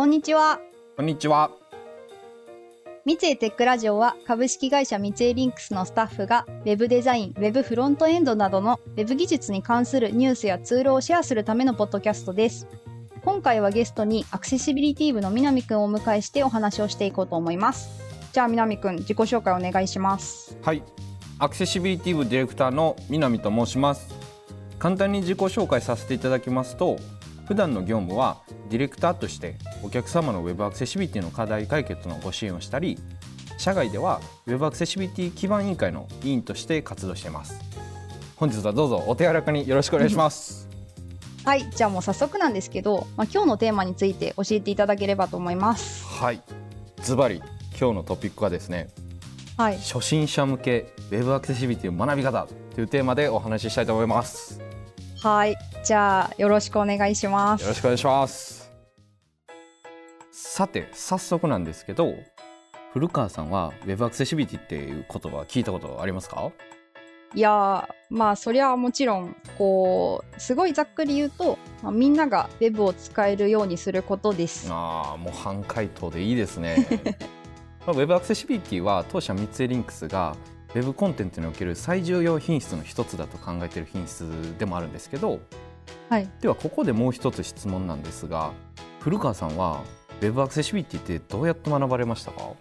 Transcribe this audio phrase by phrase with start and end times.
[0.00, 0.58] こんにちは。
[0.96, 1.50] こんにちは。
[3.04, 12.66] 三井テックラジオは株式会社三井リンクスのスタッフが Web デザイン、Web フロントエンドなどの Web 技術に関するニュースやツールをシェアするためのポッドキャストです。
[13.26, 17.90] 今回はゲストにアクセシビリティ部の南くんをお迎えしてお話をしていこうと思います。
[18.32, 20.56] じゃあ南くん、自己紹介お願いします。
[20.62, 20.82] はい。
[21.38, 24.08] アクセシビリティ部ディレクターの南と申します。
[24.78, 26.96] 簡単に自己紹介させていただきますと、
[27.46, 28.38] 普段の業務は
[28.70, 32.98] ディレクターとしてお客様の Web アクセシビリティの課題解決のご支援をしたり、
[33.58, 37.60] 社外では Web アクセシビリティ基盤委員会の委員として活動しています。
[38.36, 40.68] 本日はどうぞお手柔らかによろしくお願いします。
[41.44, 46.06] はい、じゃあもう早速なんですけど、まあ、今日のテーマについて教えていただければと思います。
[46.06, 46.40] はい。
[47.02, 47.42] ズバリ
[47.78, 48.88] 今日のトピックはですね、
[49.56, 54.60] はい、初心者向け Web アクセシビリティの学び方というテーマでお話ししたいと思います。
[55.22, 57.62] はい、じゃあよろしくお願いします。
[57.62, 58.59] よろしくお願いします。
[60.42, 62.14] さて早速なんですけど
[62.94, 66.50] 古川さんは Web アクセシビリティっていう言葉聞いたことありますか？
[67.34, 74.66] いやーまあそりゃもちろんこうすごいざっくり言うと、まあ、みんなが Web を使えるようにすることです。
[74.72, 76.86] ああもう半回答でいいですね。
[77.86, 80.34] まあ Web アクセシビリティは当社三井リンクスが
[80.74, 84.24] Web コンテンツにおける最重要品質の一つだと考えている品質
[84.58, 85.40] でもあるんですけど、
[86.08, 88.52] はい、ではここでもう一つ質問なんですが
[89.00, 89.82] 古川さんは
[90.20, 92.52] Web アクセシビリティってどうやって学ばれましたか？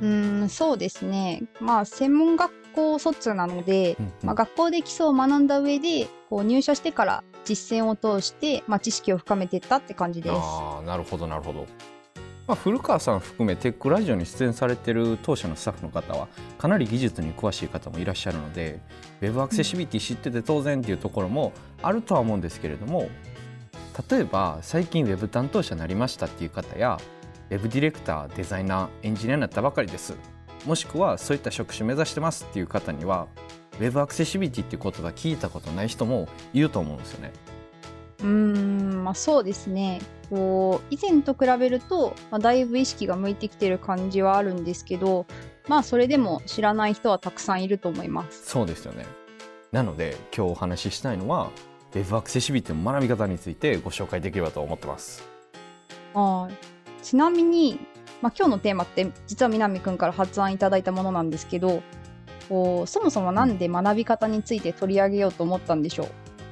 [0.00, 1.42] うーんそうですね。
[1.60, 4.12] まあ専門学校卒なので、うんうん。
[4.22, 10.34] まあ、学校で基礎を学んだ上でこう入社してから実践を通して、まあ、知識を深めていったって感じです。
[10.36, 11.66] ああなるほどなるほど、
[12.46, 18.80] まあ、古川さん含めテックラジオに出演されてる当社のスタッフの方はかなり技術に詳しい方もいらっしゃるので
[19.20, 23.08] Web アクセシビリティ知ってて当然っていうところもあるとは思うんですけれども
[24.10, 26.98] 例えば最近 Web 担当者になりましたっていう方や
[27.50, 30.14] Web ディレクターデザイナーエンジニアになったばかりです
[30.66, 33.26] もしくはそういった職種目指してますっていう方には
[33.80, 37.32] Web アクセシビリティっていう言葉聞いたことない人もいると思うんですよね。
[38.20, 45.26] うーんまあそうですねこう以前と比べると、まあ、だいぶ意識が向いてきてる感じはあるんですけど
[45.66, 48.44] まあそれでも知らない人はたくさんいると思います。
[48.44, 49.06] そうですよね。
[49.72, 51.50] なので今日お話ししたいのは
[51.94, 55.28] Web アクセシビリティの学び方についてご紹介できればと思ってます。
[56.14, 57.80] はいちなみに、
[58.20, 61.82] まあ、今日のテーマって実は南くんから発案いただいたものなんですけど
[62.48, 66.08] こうそもそもなんで学び方について取り上げようと思ったんでしょう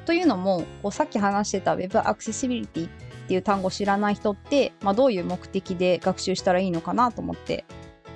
[0.06, 2.91] というのもこうさっき話してた Web アクセシビリティっ
[3.28, 7.66] ていう単語を知らない人って、まあ、どういう目的で学習したらいいのかなと思って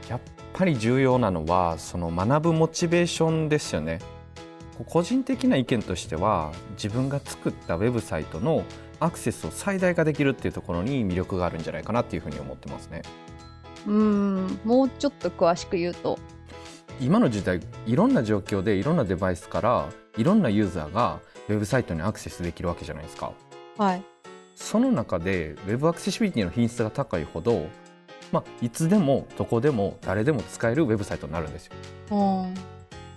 [0.09, 0.21] やっ
[0.55, 4.01] ぱり重要なのはその学ぶモチベーションですよね。
[4.85, 8.65] 個人的な意見としては自分が作ったウェブサイトの
[9.01, 13.03] アクセスを最大化できるっていうところに魅力があるんじゃないかなっていうふうに思ってますね。
[13.87, 16.19] うーんもうちょっと詳しく言うと
[17.01, 23.33] 今の時代いろんな状況でいろんなデバイスからいろんなユーザーがウェブサイトにアクセスできるわけじゃないですか。
[23.77, 24.03] はい
[24.55, 27.67] その中で Web アクセシビリティの品質が高いほど、
[28.31, 31.73] まあ、いつでもどこでも誰でも使えるウェブサイトになるんですよ。
[32.11, 32.55] うん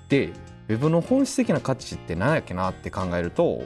[0.10, 0.32] で
[0.68, 3.64] Web の本質的な価値って何やっけなって考えると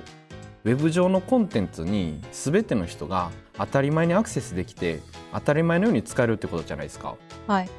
[0.65, 4.99] Web 上のコンテンツに全ての人が当たり前にアクセスできて
[5.33, 7.15] 当たり前のように使えるってことじゃないですか。
[7.47, 7.69] はい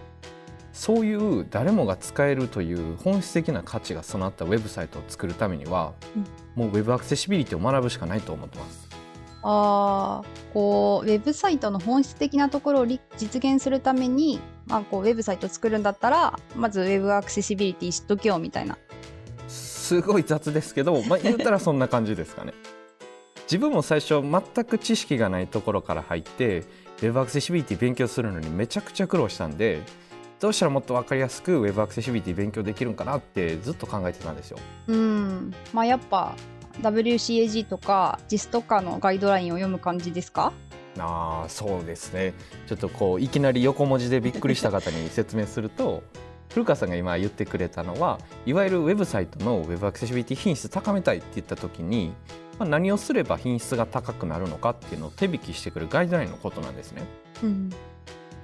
[0.72, 5.92] そういう誰もが使えるという本質的な価値が備わったウェブサイトを作るためには、
[6.54, 8.88] もう Web アクセシビリティを学ぶしかないと思ってます。
[9.42, 18.76] あーこうウェブサイトの本質的なところをり実現するために、まあ、こうウェブサイト作るんだったらまずウェブアクセシビリティ知っとけよみたいな
[19.90, 22.52] すごい雑ですけど、まあ、言ったらそんな感じですかね。
[23.46, 26.62] 自分も最初全く知識がないところから入って
[27.02, 29.82] Web アクセシビリティ勉強するのにめちゃくちゃ苦労したんで
[30.38, 34.58] どうしたらもっと分かりやすく Web アクセシビリティ勉強できるんかなってずっと考えてたんですよ。
[34.86, 36.36] うんまあやっぱ
[36.82, 40.52] WCAG とか JIS とかのガイドラインを読む感じですか？
[40.98, 42.34] あーそうですね
[42.68, 46.04] ちょっとこういきなり横文字でびっくりした方に説明すると
[46.50, 52.12] 古川さんが今言ってくれたのはいわゆるウェブサイトの Web アクセシビリティ品質高めたいって言った時に、
[52.58, 57.02] まあ、何をすれば品質が高くなるのかっていうのを手引きしてくるガイドラインのことなんですね。
[57.42, 57.70] うん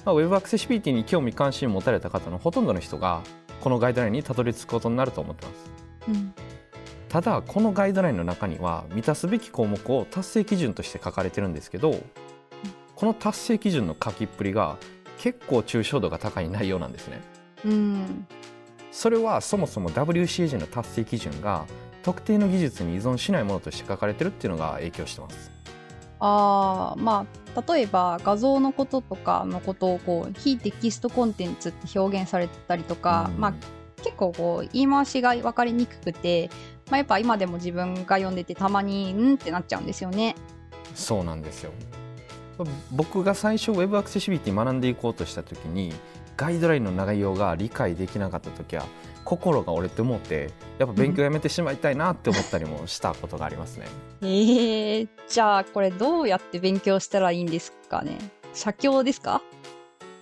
[0.04, 3.22] まあ、ウェブアクセシビリティに興味関心を持たれた方のほとんどの人が
[3.60, 5.70] このガイドラインにたどり着くことになると思ってます。
[6.08, 6.34] うん
[7.08, 12.02] ただこのガイドラインの中には満たすべき項目を達成基準として書かれてるんですけど
[12.94, 14.76] この達成基準の書きっぷりが
[15.18, 17.22] 結構抽象度が高い内容なんですね。
[17.66, 18.26] うん
[18.92, 21.66] それはそもそも WCAG の達成基準が
[22.02, 25.50] 特定の技術に依存しないものとして書かれてるっていうのが影響してます。
[26.18, 33.54] あーまあ例えば画像のこととかのことをこう非テキストコンテンツって表現されてたりとか、うんまあ、
[34.02, 36.48] 結構こう言い回しが分かりにくくて、
[36.90, 40.36] まあ、やっぱ今でも自分が読んでてたまにうんってなっちゃうんですよね。
[40.94, 41.72] そうなんですよ
[42.90, 45.92] 僕が最初 Web アクセシビリティ学んでいこうとした時に
[46.36, 48.84] ガイドラインの内容が理解できなかった時は
[49.24, 53.86] 心が折れて思ってやっぱ勉強やめてしまいたいなって思ったりもしたことがありますね。
[54.22, 58.18] えー、じゃあこれどうやって勉強したらいいんですかね？
[58.54, 59.42] 写経ですか？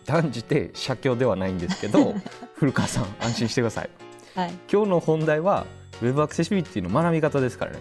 [0.07, 2.15] 断じて写経ではないんですけど
[2.55, 3.91] 古川さん安心してください。
[4.35, 4.53] はい。
[4.73, 5.67] 今日の本題は
[6.03, 7.79] Web アクセシビリティの学び方ですからね、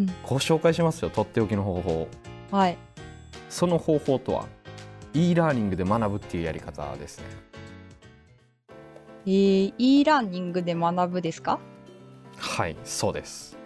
[0.00, 2.08] うんご紹介しますよとっておきの方法
[2.50, 2.76] はい。
[3.48, 4.46] その方法とは
[5.14, 7.24] e ラーニングで学ぶっていうやり方ですね
[9.26, 11.58] えー、e ラーニングで学ぶですか？
[12.38, 13.58] はいそうです。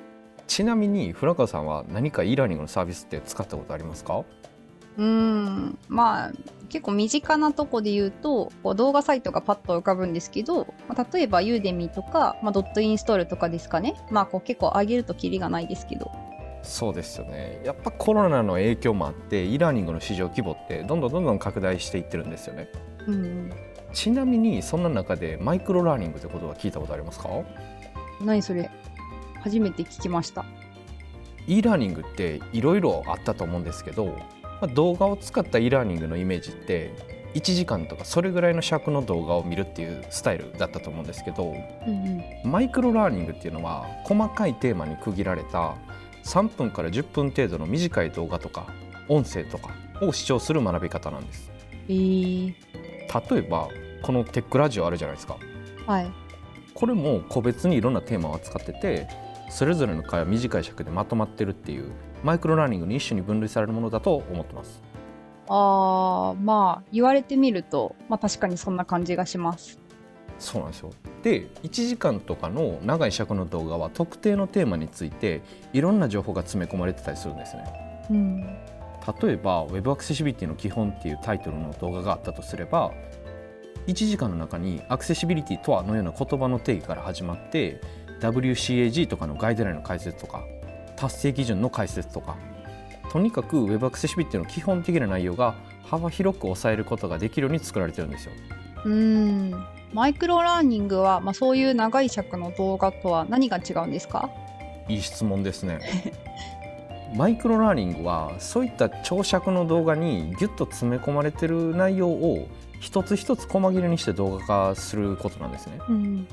[0.46, 4.24] ちなみに古川さんは何か e ラーニングのサービスって使ったことありますか？
[4.96, 6.32] うーんまあ
[6.70, 13.94] 結構身近なとこで言うとこう動画サイトがパッと浮かぶんですけど、まあ、例えば Udemy とか、まあ、ドットインストールとかですかね。
[14.10, 16.10] まあこう結構上げるとキリがないですけど。
[16.62, 17.60] そうですよね。
[17.64, 22.68] やっぱコロナの影響もあって e ラーニングの市場規模ってどんどんどんどん拡大していってるんですよね。
[23.06, 23.50] うん
[23.92, 27.28] ちなみにそんな中でマイクロラーニングってことは聞いたことありますか？
[28.20, 28.70] 何それ？
[29.42, 30.44] 初めて聞きました。
[31.46, 34.06] e ラーニングっていろいろあったと思うんですけど、
[34.42, 36.94] まあ、動画を使った e ラーニングのイメージって
[37.34, 41.54] 1時間とかそれぐらいの尺の動画を見るっていうスタイルだったと思うんですけど
[41.86, 45.76] うんマイクロラーニングっていうのは細かいテーマに区切られた
[46.24, 48.72] 3分から10分程度の短い動画とか
[49.08, 49.70] 音声とか
[50.02, 51.50] を視聴する学び方なんです。
[51.88, 52.54] えー、
[53.30, 53.68] 例えば
[54.02, 55.36] このテックラジオあるじゃないですか。
[55.86, 56.10] はい。
[56.74, 59.08] これも個別にいろんなテーマを扱ってて
[59.50, 61.90] それぞれの会話短い尺でまとまってるっていう
[62.22, 64.82] マイクロラーニングの一種に分類されるものだと思ってます。
[65.48, 69.78] あーまあ言われてみるとまあ確かにそんな感じがします。
[70.38, 70.90] そうなんですよ。
[71.22, 75.42] で1時間とかの長い尺の動画は特定のテーマについて
[75.72, 77.64] いろんな情報が詰め込まれてたりするんですね。
[78.10, 78.69] うん
[79.22, 82.92] 例えば Web アクセシビリティの基本っていうタイトルの動画があったとすれば
[83.86, 87.80] 1時間の中にアクセシビリティとはのような言葉の定義から始まって
[88.20, 90.44] WCAG とかのガイドラインの解説とか
[90.96, 92.36] 達成基準の解説とか
[93.10, 95.54] とにかく Web アクセシビリティの基本的な内容が
[95.84, 98.32] 幅広く抑えることができるように作られてるんですよ。
[98.84, 99.50] うん
[99.92, 104.30] マイクロラーニングは、まあ、そういう長い尺の動画とは何が違うんですか？
[104.88, 105.80] いい質問ですね。
[107.14, 112.48] マイクロラーニングはそういった長尺の動画にギュッと詰め込まれてる内容を
[112.78, 115.78] 一つ一つ細切れにして動画化することなんですね。
[115.88, 116.28] うん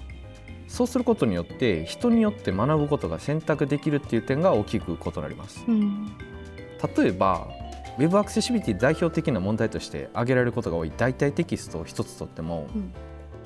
[0.67, 5.63] そうすることによって人によって学ぶことが選択できるっていう点が大きく異なります。
[5.67, 6.11] うん
[6.97, 7.47] 例えば
[7.97, 12.93] Web アクセシビリティ代表的な問題として挙げられることが多い代替テキストを一つとっても、うん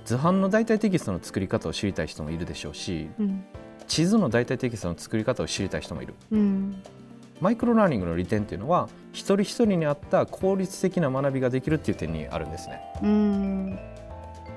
[0.03, 3.45] 図版の代替テキストの作り方を知りたい人もいるでしょうしうん
[3.87, 6.15] 地図の代替テキストの作り方を知りたい人もいる。
[6.31, 6.81] うん
[7.41, 12.79] マイクロラーニングの利点っていうのは一人一人に合った効率的な学びができるっていう点にあるんですね。
[13.01, 13.79] うん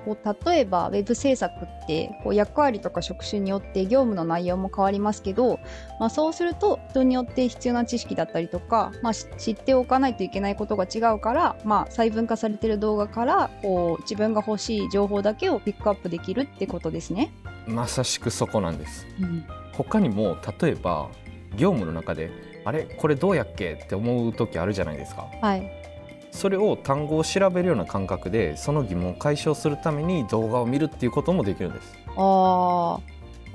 [0.05, 5.59] こう例えばウェブ制作ってこう役割とか職種によって業務の内容も変わりますけど、
[5.99, 17.33] まあ、そうすると人によって必要な知識だったりとか、まあ、し知っておかないといけないことが違うから、まあ、細分化されてる動画からこう自分が欲しい情報だけをピックアップできるってことですね。
[17.67, 19.07] まさしくそこなんです。
[19.19, 19.45] うん
[19.77, 21.09] 他にも例えば
[21.57, 22.31] 業務の中で
[22.65, 25.27] あれこれどうやっけって思う時あるじゃないですか。
[25.41, 25.71] はい
[26.31, 31.97] それを単語を調べるような感覚でその疑問を解消するために動画を見るっていうこともできるんです。
[32.09, 33.01] あー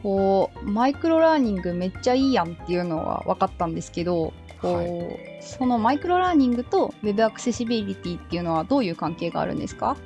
[0.02, 9.98] こうマイクロラーニングめっちゃいいやんっていうのは分かったんですけどこう、はいそのマイクロラーニングと Web アクセシビリティっていうのはどういう関係があるんですか？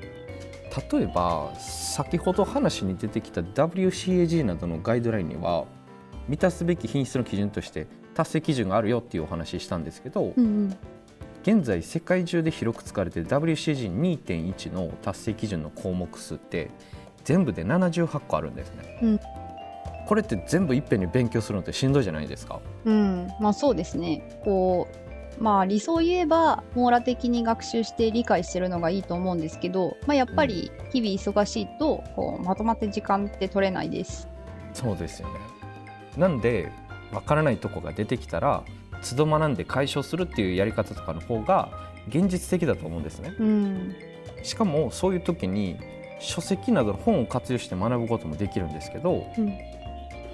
[0.92, 5.66] 例えば先ほど話に出てきた WCAG などのガイドラインには
[6.28, 10.76] 満たすべき品質の基準として達成基準があるよっていうお話ししたんですけど、うん
[11.44, 16.72] 現在世界中で広く使われている WCAG2.1 の達成基準の項目数って
[17.26, 19.20] 全部で78個あるんですね、うん。
[20.08, 22.62] これって全部いっぺんに勉強するのってしんどいじゃないですか。
[22.86, 24.40] うん、まあそうですね。
[24.46, 24.88] こ
[25.40, 34.30] うまあ理想を言えば網羅的に学習して理解してるのがいいと思うんですけど、まあ、やっぱり日々忙しいとこうまとまって時間って取れないです。
[34.74, 35.40] そうですよね。
[36.18, 36.72] なんで
[37.14, 38.64] わからないとこが出てきたら
[39.08, 41.70] 都度学んで解消するっていうやり方とかの方が
[42.08, 43.96] 現実的だと思うんですねうん
[44.44, 45.78] しかもそういう時に
[46.20, 49.48] 書籍などの本を活用して学ぶこともできるんですけどうん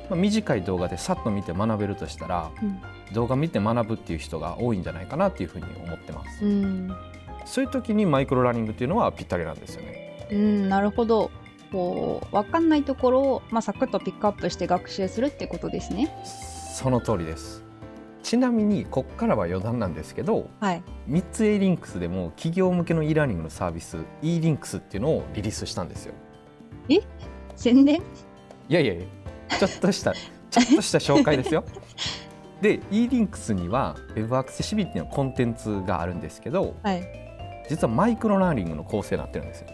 [0.10, 2.82] まあ、短い動画でさっと見て学べるとしたらうん
[3.14, 6.46] 動画見て学ぶっていう人が多いんじゃないかなっていうふうに思ってます。
[6.46, 6.92] うん
[7.46, 10.28] そういう時にマイクロラーニングっていうのはぴったりなんですよね。
[10.32, 11.32] うん、なるほど。
[11.72, 16.12] こう分かんないところを、まあ、サクッとピックアップして学習するってことですね。
[16.74, 17.64] その通りです。
[18.22, 20.84] ちなみにこっからは余談なんですけどはい。
[21.08, 26.14] 三つ A リンクスでも企業向けの e ラーニングのサービス e リンクスっていうのをリリースしたんですよ。
[27.56, 27.96] 宣伝？
[27.96, 28.02] い
[28.74, 29.06] やいやいや
[29.60, 30.14] ちょっとした
[30.52, 31.64] ちょっとした紹介ですよ。
[32.62, 37.04] で e リンクスには Web アクセシビリティのコンテンツがあるんですけどはい。
[37.70, 39.68] 実はマイクロラーニングの構成になってるんですよ。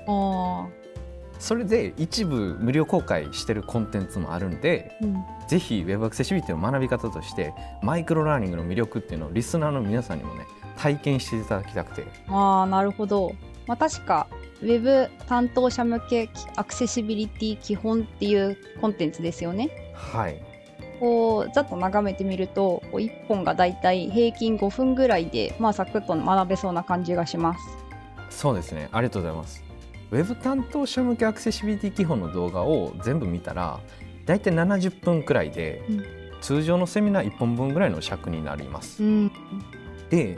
[1.40, 5.24] それで一部無料公開してるコンテンツもあるんでうん。
[5.48, 10.46] ぜひ Web アクセシビリティの学び方としてマイクロラーニングの魅力っていうのをリスナーの皆さんにもね
[10.78, 13.34] 体験していただきたくてああ、なるほど。
[13.68, 14.28] まあ、確か、
[14.62, 19.70] ウェブ担当者向けアクセシビリティ基本っていうコンテンツですよね。
[19.94, 20.42] はい
[21.00, 27.60] こうざっと眺めてみるとこう1本がだいたい平均5分ぐらいで、まあ、サクッと学べそうな感じがします。
[28.30, 29.65] そうですねありがとうございます
[30.12, 33.80] Web 担当者向けアクセシビリティ基本の動画を全部見たら
[34.26, 36.06] だいたい70分くらいで、うん。
[36.42, 39.04] 通常のセミナー1本分ぐらいの尺になります。
[39.04, 39.32] うん、
[40.10, 40.38] で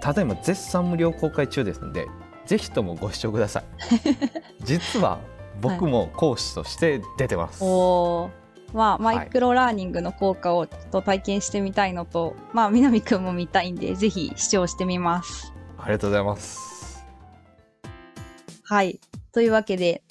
[0.00, 2.06] ただいま絶賛無料公開中ですので
[2.46, 3.64] ぜひともご視聴ください。
[4.64, 5.20] 実は
[5.60, 8.30] 僕も講師として出てます、おー。
[8.72, 9.26] まあ、マはい。
[9.26, 15.52] イクロラーニングの効果をちょっと体験してみたいのと、まあ、南くんも見たいんで、ぜひ視聴してみます。
[15.78, 16.75] ありがとうございます
[18.68, 19.00] はい。
[19.32, 20.02] というわけで、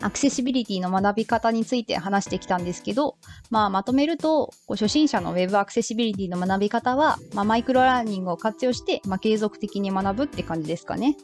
[0.00, 3.16] アクセシビリティの学び方について話してきたんですけど、
[3.50, 11.16] まあ、まとめると、こう初心者の Web アクセシビリティの学び方は、まあ、マイクロラーニングを活用して、まあ、継続的に学ぶって感じですかね。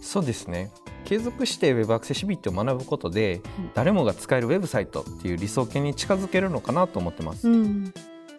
[0.00, 0.70] そうですね
[1.04, 7.92] 継続して Web アクセシビリティを学ぶことで、ん誰もが使えるウェブサイトっていう理想形に近づけるのかなと思ってます、ん。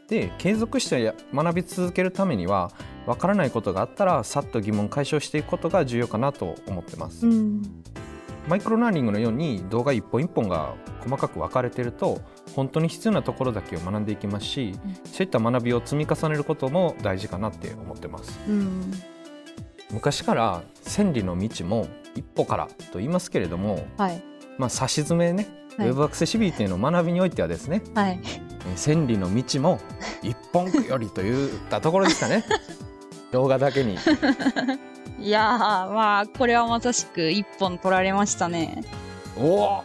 [0.08, 2.72] で継続してや学び続けるためには
[3.06, 7.62] わからないことがあったらさっと疑問解消していくことが重要かなと思ってます、うん。
[8.48, 12.22] マイクロラーニングのように動画一本一本が細かく分かれていると
[12.56, 18.92] 本当に必要なところだけを学んでいきますし、うんそういった学びを積み重ねることも大事かなって思ってますうん。
[19.92, 24.24] 昔から千里の道も一歩からと言いますけれども、はい。
[24.58, 28.20] まあ、差し詰めね、はいウェブアクセシビリティの学びにおいてはですねはい。
[28.24, 29.80] え千里の道も
[30.22, 32.44] 一本よりといったところですかね
[33.32, 33.98] 動画だけに
[35.20, 35.58] いやー、
[35.92, 38.84] まあ、これはまさしく一本取られましたね。
[39.38, 39.84] おお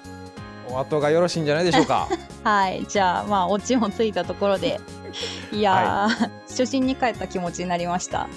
[0.69, 2.09] お後がよろしいんじゃないでしょうか
[2.43, 2.85] はい。
[2.89, 4.81] じゃあ、まあ、オチもついたところで、
[5.53, 8.29] いやー、初心に帰った気持ちになりました。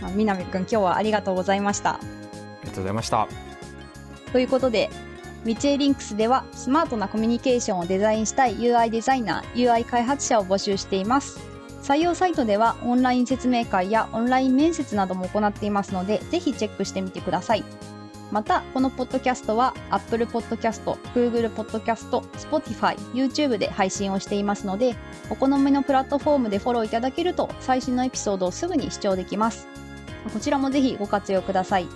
[0.00, 1.90] まあ、南くん、今日はありがとうございました。
[1.92, 1.98] あ
[2.64, 3.28] りがとうございました
[4.32, 4.90] ということで、
[5.44, 11.53] ミチェリンクスではスマートなコミュニケーションをデザインしたい UI デザイナー、UI 開発者を募集しています。
[11.84, 17.64] 採用サイトではオンライン説明会やオンライン面接なども行っていますので、ぜひチェックしてみてください。
[18.32, 20.82] また、このポッドキャストは Apple Podcast、
[21.14, 24.96] Google Podcast、Spotify、YouTube で配信をしていますので、
[25.28, 29.68] お好みのプラットフォームでフォローいただけると最新のエピソードをすぐに視聴できます。
[30.32, 31.86] こちらもぜひご活用ください。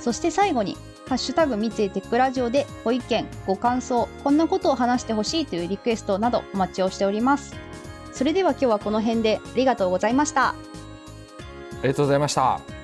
[0.00, 0.74] そして最後に、
[1.06, 7.65] ハッシュタグ三井テックラジオでご意見、ご感想、こんなことを話してほしいというリクエストなどお待ちをしております。
[8.16, 10.48] それでは今日はこの辺でありがとうございました。
[10.48, 10.54] あ
[11.82, 12.75] りがとうございました